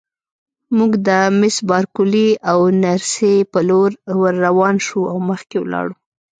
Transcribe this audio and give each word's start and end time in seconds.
موږ 0.77 0.91
د 1.07 1.09
مس 1.39 1.55
بارکلي 1.69 2.29
او 2.51 2.59
نرسې 2.83 3.33
په 3.51 3.59
لور 3.69 3.91
ورروان 4.21 4.75
شوو 4.87 5.09
او 5.11 5.17
مخکې 5.29 5.57
ولاړو. 5.61 5.95